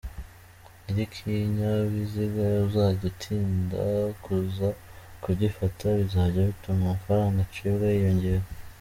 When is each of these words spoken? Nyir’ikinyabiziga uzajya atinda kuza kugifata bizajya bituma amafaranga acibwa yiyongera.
Nyir’ikinyabiziga 0.83 2.45
uzajya 2.67 3.05
atinda 3.13 3.83
kuza 4.23 4.67
kugifata 5.23 5.83
bizajya 5.97 6.49
bituma 6.49 6.81
amafaranga 6.85 7.39
acibwa 7.45 7.87
yiyongera. 7.93 8.45